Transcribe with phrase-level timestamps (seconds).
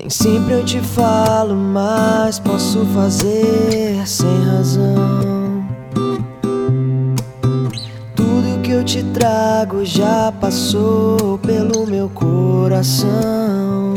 [0.00, 5.66] Nem sempre eu te falo, mas posso fazer sem razão.
[8.16, 13.92] Tudo que eu te trago já passou pelo meu coração.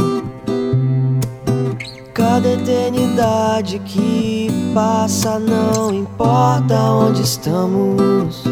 [2.13, 8.43] Cada eternidade que passa, não importa onde estamos.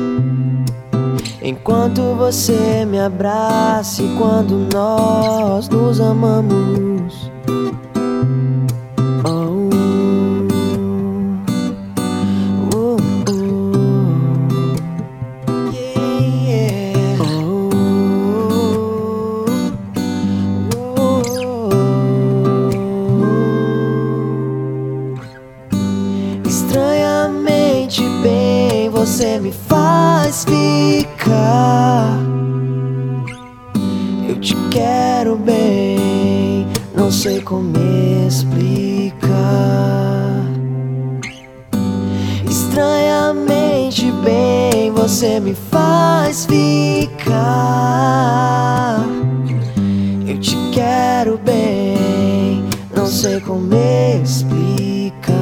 [1.41, 7.33] Enquanto você me abraça e quando nós nos amamos.
[9.26, 9.70] Oh,
[12.73, 13.34] oh, oh.
[29.04, 32.18] Você me faz ficar.
[34.27, 35.99] Eu te quero bem,
[37.03, 37.73] não sei como
[38.25, 39.27] explicar.
[42.49, 47.35] Estranhamente bem você me faz ficar.
[50.26, 52.63] Eu te quero bem,
[52.95, 53.67] não sei como
[54.23, 55.34] explicar.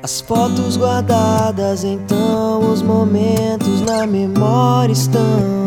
[0.00, 5.66] As fotos guardadas, então os momentos na memória estão.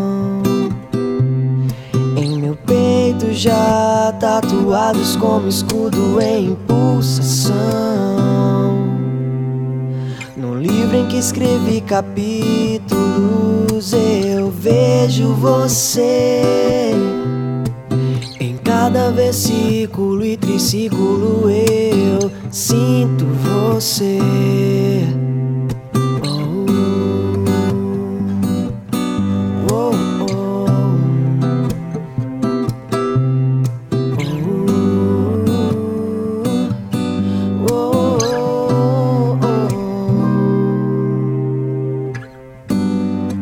[2.16, 3.89] Em meu peito já
[4.20, 7.56] tatuados como escudo em pulsação.
[10.36, 12.92] No livro em que escrevi capítulos,
[13.94, 16.92] eu vejo você.
[18.40, 24.20] Em cada versículo e triciclo eu sinto você.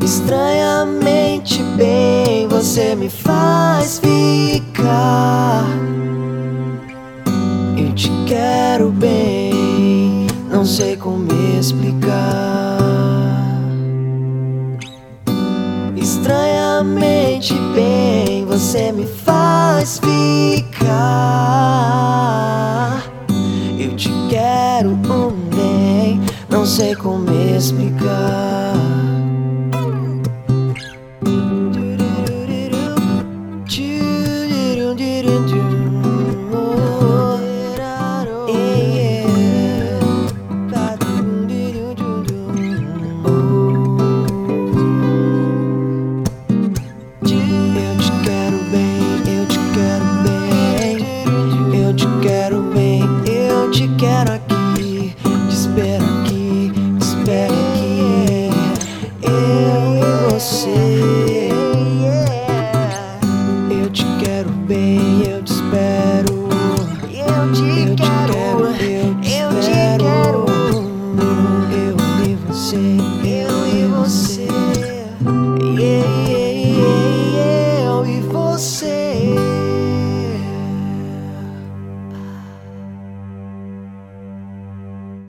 [0.08, 5.66] Estranhamente bem você me faz ficar.
[7.78, 11.28] Eu te quero bem, não sei como
[11.60, 12.78] explicar.
[15.98, 20.88] Estranhamente bem você me faz ficar.
[23.78, 29.17] Eu te quero um bem, não sei como explicar.